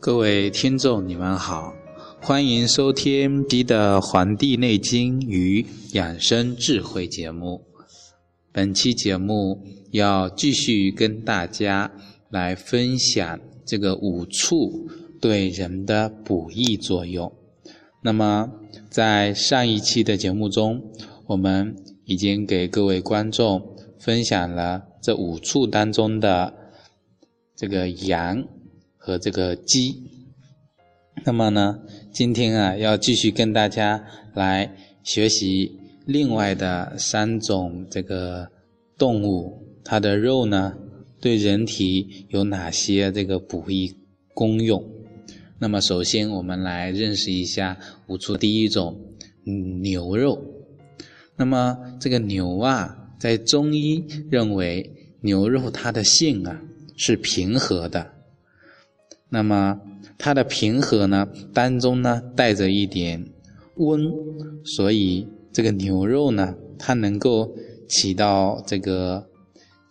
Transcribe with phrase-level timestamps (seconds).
[0.00, 1.74] 各位听众，你们好，
[2.22, 7.66] 欢迎收听《B 的黄帝内经与养生智慧》节目。
[8.50, 11.92] 本期节目要继续跟大家
[12.30, 14.88] 来分享这个五畜
[15.20, 17.30] 对人的补益作用。
[18.02, 18.50] 那么，
[18.88, 20.82] 在上一期的节目中，
[21.26, 26.54] 我们已经给各位观众分享了这五畜当中的
[27.54, 28.42] 这个阳
[29.02, 29.96] 和这个鸡。
[31.24, 31.80] 那么呢，
[32.12, 34.04] 今天啊，要继续跟大家
[34.34, 35.72] 来学习
[36.06, 38.46] 另外的三种这个
[38.98, 40.74] 动物，它的肉呢，
[41.18, 43.96] 对人体有哪些这个补益
[44.34, 44.84] 功用？
[45.58, 48.98] 那么，首先我们来认识一下五畜第一种，
[49.82, 50.42] 牛肉。
[51.36, 54.90] 那么，这个牛啊，在中医认为，
[55.22, 56.62] 牛肉它的性啊
[56.96, 58.19] 是平和的。
[59.30, 59.80] 那么，
[60.18, 63.24] 它的平和呢，当中呢带着一点
[63.76, 64.12] 温，
[64.64, 67.54] 所以这个牛肉呢，它能够
[67.88, 69.24] 起到这个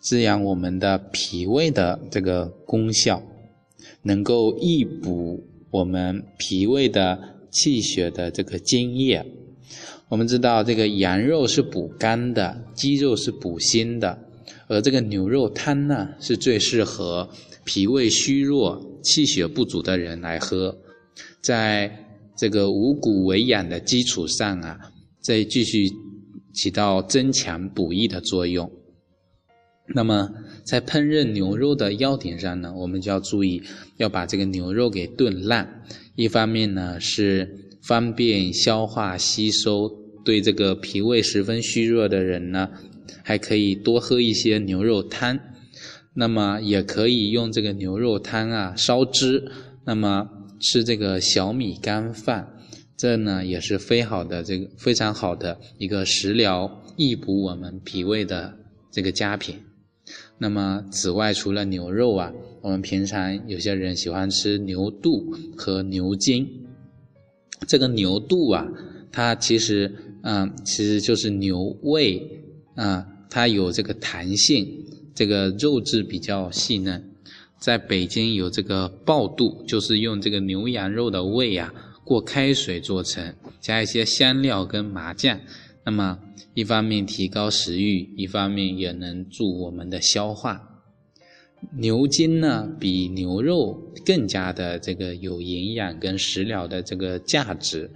[0.00, 3.22] 滋养我们的脾胃的这个功效，
[4.02, 7.18] 能够益补我们脾胃的
[7.50, 9.24] 气血的这个津液。
[10.08, 14.18] 我们知道，这个羊肉是补肝的，鸡肉是补心的，
[14.66, 17.30] 而这个牛肉汤呢，是最适合。
[17.64, 20.76] 脾胃虚弱、气血不足的人来喝，
[21.42, 24.78] 在这个五谷为养的基础上啊，
[25.20, 25.88] 再继续
[26.52, 28.70] 起到增强补益的作用。
[29.92, 30.30] 那么，
[30.64, 33.60] 在烹饪牛肉的要点上呢，我们就要注意
[33.96, 35.82] 要把这个牛肉给炖烂。
[36.14, 39.90] 一方面呢是方便消化吸收，
[40.24, 42.70] 对这个脾胃十分虚弱的人呢，
[43.24, 45.38] 还可以多喝一些牛肉汤。
[46.12, 49.50] 那么也可以用这个牛肉汤啊烧汁，
[49.84, 50.28] 那么
[50.60, 52.52] 吃这个小米干饭，
[52.96, 58.54] 这呢也是非好的这个非常好的一个食疗益补我们脾胃的
[58.90, 59.56] 这个佳品。
[60.36, 66.46] 那么此外，除了牛肉啊，我们平常有些人喜欢吃牛肚和牛筋。
[67.68, 68.66] 这个牛肚啊，
[69.12, 72.20] 它其实嗯其实就是牛胃
[72.74, 74.66] 啊，它有这个弹性。
[75.14, 77.02] 这个肉质比较细嫩，
[77.58, 81.72] 在北京有这个爆肚，就是用这个牛羊肉的胃啊
[82.04, 85.40] 过开水做成，加一些香料跟麻酱，
[85.84, 86.18] 那么
[86.54, 90.66] 一方面提高食欲，一方面也能助我们的消化。
[91.76, 97.90] 牛筋呢比牛肉更加的这个有营养跟食疗的这个价值，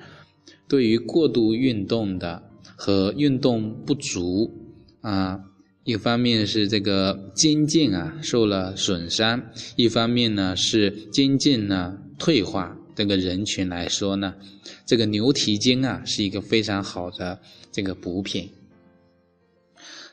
[0.69, 2.43] 对于过度运动的
[2.77, 4.53] 和运动不足
[5.01, 5.41] 啊。
[5.85, 9.43] 一方面是这个筋腱啊受了损伤，
[9.77, 14.35] 一方面呢是筋腱呢退化，这个人群来说呢，
[14.87, 17.39] 这个牛蹄筋啊是一个非常好的
[17.71, 18.51] 这个补品。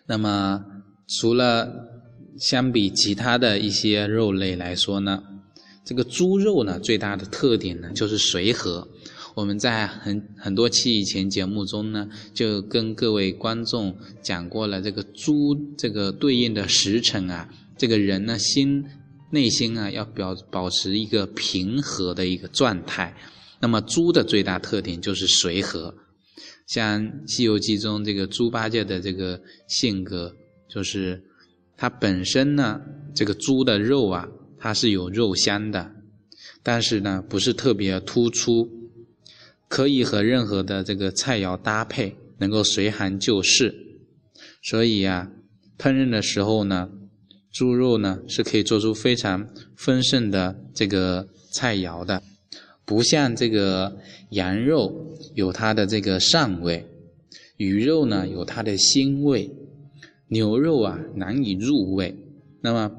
[0.06, 0.66] 那么
[1.08, 1.88] 除了
[2.38, 5.24] 相比其他的一些肉类来说呢，
[5.86, 8.86] 这个猪肉呢最大的特点呢就是随和。
[9.34, 18.84] 我们在很很多期以前节目中呢，就跟各位观众讲过了，这个猪这个对应的时辰啊，这个人呢心
[19.32, 23.16] 内心啊要表保持一个平和的一个状态。
[23.62, 25.96] 那么猪的最大特点就是随和，
[26.68, 30.36] 像《西游记》中这个猪八戒的这个性格，
[30.68, 31.24] 就是
[31.78, 32.82] 它本身呢，
[33.16, 34.28] 这个猪的肉啊，
[34.60, 35.90] 它是有肉香的，
[36.62, 38.81] 但是呢不是特别突出。
[39.72, 43.74] 可以和任何的这个菜肴搭配，能够随行就市，
[44.62, 45.32] 所以呀，
[45.78, 46.90] 烹饪的时候呢，
[47.54, 49.48] 猪肉呢是可以做出非常
[49.78, 52.22] 丰盛的这个菜肴的，
[52.84, 53.98] 不像这个
[54.32, 56.86] 羊肉有它的这个膻味，
[57.56, 59.50] 鱼肉呢有它的腥味，
[60.28, 62.14] 牛肉啊难以入味，
[62.60, 62.92] 那么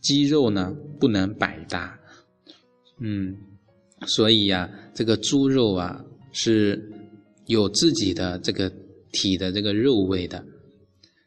[0.00, 1.98] 鸡肉呢不能百搭，
[2.98, 3.36] 嗯。
[4.06, 6.92] 所以呀，这个猪肉啊是
[7.46, 8.72] 有自己的这个
[9.12, 10.44] 体的这个肉味的。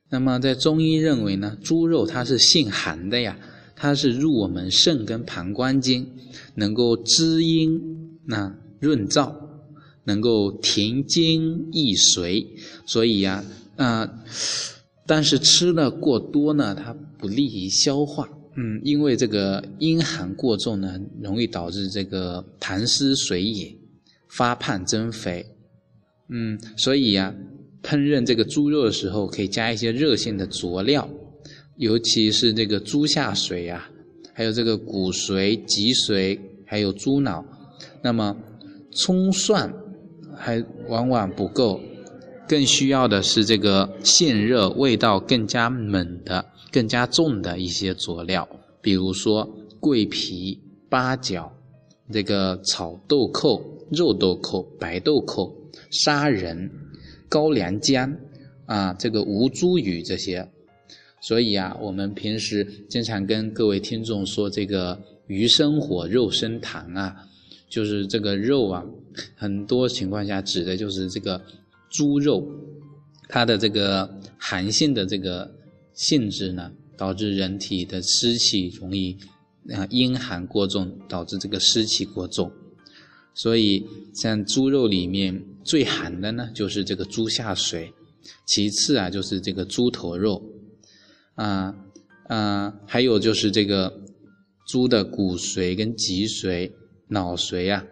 [0.09, 3.37] 那么在中医认为呢，猪肉它是性寒的呀，
[3.75, 6.07] 它是入我们肾跟膀胱经，
[6.55, 7.79] 能够滋阴、
[8.25, 9.33] 那润燥，
[10.03, 12.45] 能够停经益髓。
[12.85, 13.43] 所以呀，
[13.75, 14.09] 啊，
[15.05, 18.29] 但是吃的过多呢，它不利于消化。
[18.55, 23.77] 嗯，因为这个阴寒过重呢，容易导致这个痰湿水饮，
[24.27, 25.45] 发胖增肥。
[26.27, 27.33] 嗯，所以呀，
[27.81, 31.09] 烹饪这个猪肉的时候，可以加一些热性的佐料，
[31.77, 33.89] 尤其是这个猪下水呀，
[34.33, 37.45] 还有这个骨髓、脊髓，还有猪脑。
[38.01, 38.35] 那么
[38.91, 39.73] 葱蒜
[40.35, 41.79] 还往往不够，
[42.51, 48.45] 更需要的是这个现热、味道更加猛的、更加重的一些佐料，
[48.81, 49.49] 比如说
[49.79, 50.59] 桂皮、
[50.89, 51.49] 八角、
[52.11, 55.49] 这个炒豆蔻、肉豆蔻、白豆蔻、
[55.91, 56.69] 砂仁、
[57.29, 58.13] 高粱姜
[58.65, 60.45] 啊，这个吴茱萸这些。
[61.21, 67.15] 所以啊，我们平时经常跟各位听众说，这个鱼生火，肉生痰啊，
[67.69, 68.83] 就是这个肉啊，
[69.37, 71.41] 很多情况下指的就是这个
[71.91, 72.47] 猪肉，
[73.29, 74.09] 它的这个
[74.39, 75.53] 寒性的这个
[75.93, 79.15] 性质呢，导致人体的湿气容易
[79.69, 82.51] 啊阴寒过重，导致这个湿气过重。
[83.35, 83.85] 所以
[84.15, 87.93] 像猪肉里面最寒的呢，就是这个猪下水，
[88.47, 90.41] 其次啊就是这个猪头肉。
[91.35, 91.75] 啊
[92.27, 94.01] 啊，还有就是这个
[94.67, 96.71] 猪的骨髓跟脊髓、
[97.07, 97.83] 脑髓啊，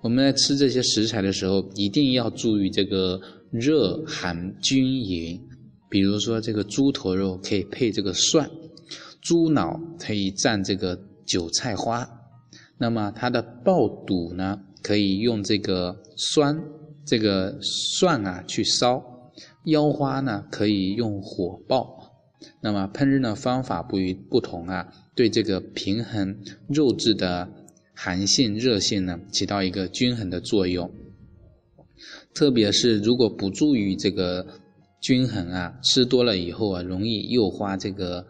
[0.00, 3.20] 我们在吃这些食材的时候，一定要注意这个
[3.54, 5.40] 热寒均匀。
[5.88, 8.50] 比如说，这个猪头肉可以配这个蒜，
[9.22, 12.08] 猪脑可以蘸这个韭菜花，
[12.78, 16.60] 那么它的爆肚呢，可以用这个酸
[17.04, 19.30] 这个蒜啊去烧，
[19.66, 22.12] 腰花呢可以用火爆。
[22.60, 26.36] 那么烹饪的方法不一不同啊，对这个平衡
[26.66, 27.48] 肉质的
[27.94, 30.90] 寒性热性呢，起到一个均衡的作用。
[32.34, 34.44] 特别是如果不注意这个
[35.00, 38.26] 均衡啊，吃多了以后啊，容易诱发这个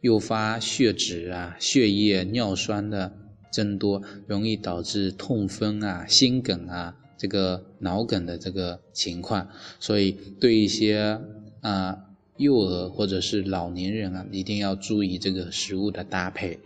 [0.00, 3.12] 诱发血脂啊、血液尿酸的
[3.52, 9.48] 增多，容易导致痛风啊、心梗啊、这个脑梗的这个情况。
[9.78, 11.20] 所以对一些
[11.60, 12.02] 啊。
[12.38, 16.60] 幼儿或者是老年人啊，一定要注意这个食物的搭配。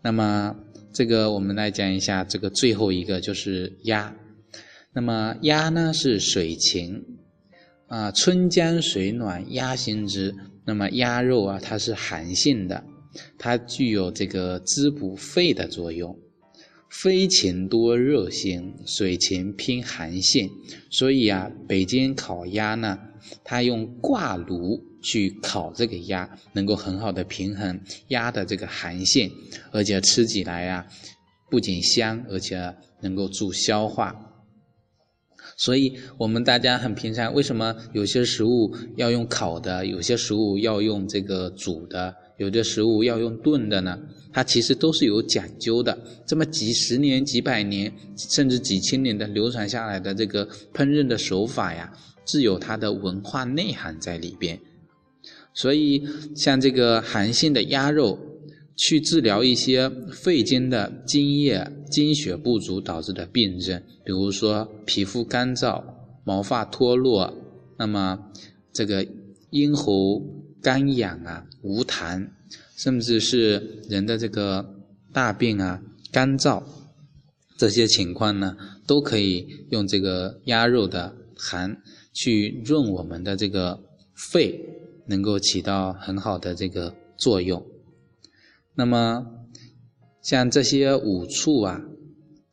[0.00, 0.56] 那么，
[0.94, 4.16] 这个我们来讲一下这个最后一个就是鸭。
[4.94, 7.02] 那么鸭呢是水禽
[7.86, 10.34] 啊，春江水暖鸭先知。
[10.64, 12.84] 那么鸭肉啊，它是寒性的，
[13.38, 16.16] 它具有这个滋补肺的作用。
[16.90, 20.50] 飞禽多热性，水禽偏寒性，
[20.90, 22.98] 所以啊，北京烤鸭呢。
[23.44, 29.30] 它用挂炉去烤这个鸭，能够很好的平衡鸭的这个寒性，
[29.70, 30.86] 而且吃起来呀，
[31.48, 34.31] 不仅香，而且能够助消化。
[35.62, 43.96] 所以，我们大家很平常，为什么有些食物要用烤的，有些食物要用这个煮的，有的食物要用炖的呢？
[44.32, 45.96] 它其实都是有讲究的。
[46.26, 50.44] 这么几十年、几百年，甚至几千年的流传下来的这个
[50.74, 51.92] 烹饪的手法呀。
[52.24, 54.58] 自有它的文化内涵在里边，
[55.54, 56.04] 所以
[56.34, 58.18] 像这个寒性的鸭肉，
[58.76, 65.82] 去治疗一些肺经的津液、精血不足导致的病症，比如说皮肤干燥、
[66.24, 67.32] 毛发脱落，
[67.78, 68.18] 那么
[68.72, 69.06] 这个
[69.50, 70.22] 咽喉
[70.60, 72.28] 干痒啊、无痰，
[72.76, 74.74] 甚至是人的这个
[75.12, 76.62] 大便啊干燥，
[77.56, 81.76] 这些情况呢，都可以用这个鸭肉的寒。
[82.14, 83.80] 去润我们的这个
[84.14, 84.60] 肺，
[85.06, 87.64] 能够起到很好的这个作用。
[88.74, 89.26] 那么，
[90.22, 91.80] 像这些五畜啊，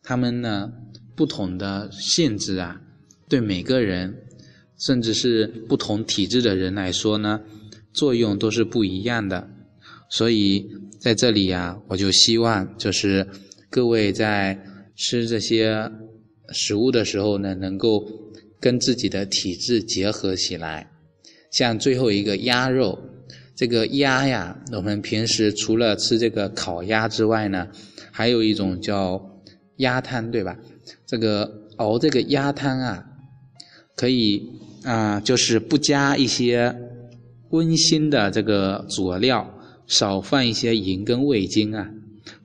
[0.03, 0.71] 它们呢
[1.15, 2.81] 不同的性质啊，
[3.27, 4.15] 对每个人，
[4.77, 7.41] 甚至是不同体质的人来说呢，
[7.93, 9.49] 作用都是不一样的。
[10.09, 13.27] 所以在这里呀，我就希望就是
[13.69, 14.59] 各位在
[14.95, 15.91] 吃这些
[16.49, 18.05] 食物的时候呢，能够。
[18.61, 20.91] 跟自己的体质结合起来，
[21.49, 22.99] 像最后一个鸭肉，
[23.59, 27.67] 这个鸭呀，我们平时除了吃这个烤鸭之外呢，
[28.09, 29.21] 还有一种叫
[29.79, 30.57] 鸭汤，对吧？
[31.05, 33.03] 这个熬这个鸭汤啊，
[33.97, 34.49] 可以
[34.85, 36.73] 啊，就是不加一些
[37.49, 39.53] 温馨的这个佐料，
[39.87, 41.85] 少放一些盐跟味精啊。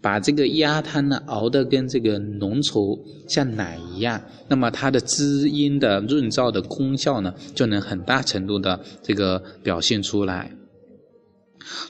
[0.00, 10.50] 把这个鸭汤呢熬得跟这个浓稠像奶一样，那么它的滋阴的润燥的功效呢，就能很大程度的这个表现出来。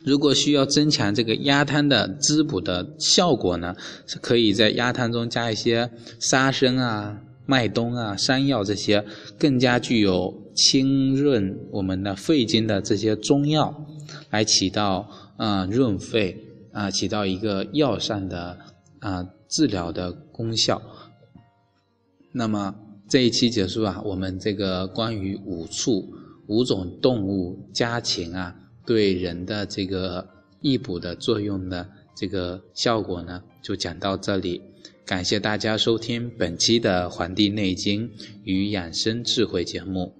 [0.04, 3.74] 如果需要增强这个鸭汤的滋补的效果呢，
[4.06, 9.04] 是可以在鸭汤中加一些沙参啊、麦冬啊、山药这些
[9.38, 13.86] 更加具有清润我们的肺经的这些中药，
[14.30, 16.40] 来起到啊润肺。
[16.74, 18.58] 啊，起到一个药膳的
[18.98, 20.82] 啊治疗的功效。
[22.32, 22.74] 那么
[23.08, 26.12] 这一期结束啊，我们这个关于五畜
[26.48, 30.28] 五种动物家禽啊对人的这个
[30.60, 34.60] 益补的作用的这个效果呢，就讲到这里。
[35.06, 38.10] 感谢大家收听本期的《黄帝内经
[38.44, 40.14] 与养生智慧》节目，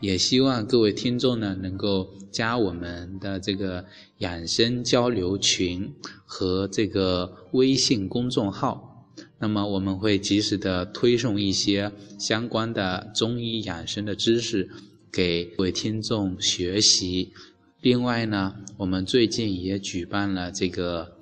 [0.00, 3.84] 也希望各位听众呢能够加我们的这个
[4.18, 5.92] 养生交流群
[6.24, 14.70] 和这个微信公众号，那么我们会及时的推送一些相关的中医养生的知识
[15.12, 17.34] 给各位听众学习。
[17.80, 21.16] 另外呢，我们最近也举办了这个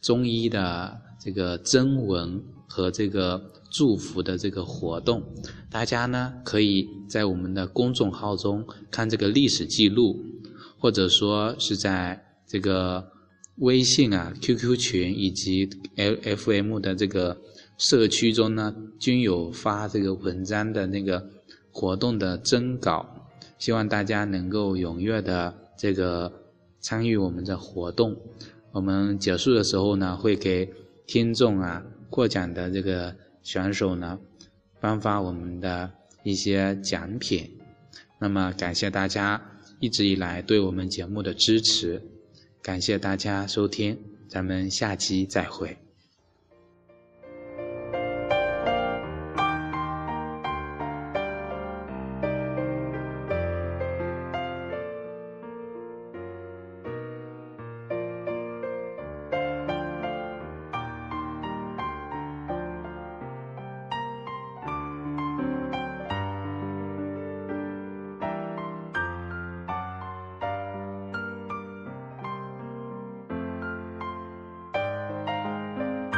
[0.00, 2.42] 中医的这个征文。
[2.70, 5.22] 和这个祝福的这个活动，
[5.70, 10.22] 大家呢可以在我们的公众号中看这个历史记录，
[10.78, 13.10] 或者说是在这个
[13.56, 17.40] 微信啊、QQ 群以及 LFM 的这个
[17.78, 21.26] 社区中呢，均有发这个文章的那个
[21.72, 26.30] 活动的征稿，希望大家能够踊跃的这个
[26.80, 28.14] 参与我们的活动。
[28.72, 30.70] 我们结束的时候呢，会给
[31.06, 31.82] 听众啊。
[32.10, 34.18] 获奖的这个选手呢，
[34.80, 35.90] 颁发我们的
[36.22, 37.58] 一些奖品。
[38.18, 39.40] 那么，感谢大家
[39.78, 42.02] 一直以来对我们节目的支持，
[42.62, 45.87] 感谢大家收听，咱们下期再会。